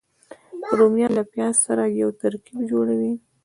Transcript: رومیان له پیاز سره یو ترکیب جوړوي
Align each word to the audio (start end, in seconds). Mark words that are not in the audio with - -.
رومیان 0.77 1.11
له 1.17 1.23
پیاز 1.31 1.55
سره 1.65 1.83
یو 2.01 2.09
ترکیب 2.21 2.59
جوړوي 2.71 3.13